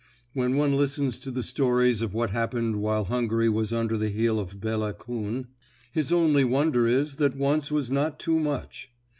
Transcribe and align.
When 0.33 0.55
one 0.55 0.73
listens 0.73 1.19
to 1.19 1.29
the 1.29 1.43
stories 1.43 2.01
of 2.01 2.15
what 2.15 2.31
happened 2.31 2.81
while 2.81 3.03
Hungary 3.05 3.49
was 3.49 3.71
under 3.71 3.97
the 3.97 4.09
heel 4.09 4.39
of 4.39 4.59
Bela 4.59 4.93
Kuhn, 4.93 5.45
his 5.91 6.11
only 6.11 6.43
wonder 6.43 6.87
is 6.87 7.17
that 7.17 7.37
once 7.37 7.71
was 7.71 7.91
not 7.91 8.17
too 8.17 8.39
much. 8.39 8.89